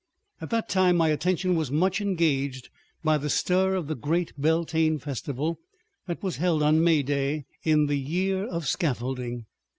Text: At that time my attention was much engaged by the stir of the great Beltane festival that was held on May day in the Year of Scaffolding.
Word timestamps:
At 0.41 0.49
that 0.49 0.67
time 0.67 0.97
my 0.97 1.09
attention 1.09 1.55
was 1.55 1.69
much 1.69 2.01
engaged 2.01 2.69
by 3.03 3.19
the 3.19 3.29
stir 3.29 3.75
of 3.75 3.85
the 3.85 3.93
great 3.93 4.33
Beltane 4.35 4.97
festival 4.97 5.59
that 6.07 6.23
was 6.23 6.37
held 6.37 6.63
on 6.63 6.83
May 6.83 7.03
day 7.03 7.45
in 7.61 7.85
the 7.85 7.99
Year 7.99 8.45
of 8.47 8.67
Scaffolding. 8.67 9.45